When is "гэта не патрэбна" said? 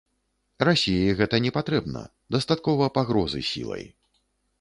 1.19-2.01